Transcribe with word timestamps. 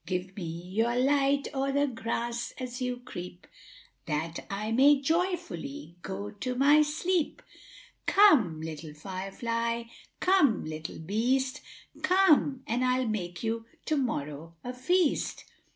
= 0.00 0.06
```Give 0.08 0.34
me 0.34 0.42
your 0.42 0.96
light 0.96 1.46
o'er 1.54 1.70
the 1.70 1.86
grass 1.86 2.52
as 2.58 2.82
you 2.82 2.96
creep, 2.96 3.46
```That 4.08 4.44
I 4.50 4.72
may 4.72 5.00
joyfully 5.00 5.94
go 6.02 6.32
to 6.32 6.56
my 6.56 6.82
sleep; 6.82 7.40
```Come, 8.08 8.60
little 8.64 8.92
fire 8.94 9.30
fly, 9.30 9.88
come 10.18 10.64
little 10.64 10.98
beast, 10.98 11.60
```Come! 11.96 12.62
and 12.66 12.84
I'll 12.84 13.06
make 13.06 13.44
you 13.44 13.66
to 13.86 13.96
morrow 13.96 14.56
a 14.64 14.72
feast. 14.72 15.44